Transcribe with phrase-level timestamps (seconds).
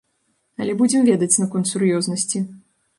[0.63, 2.47] Але будзем ведаць наконт сур'ёзнасці.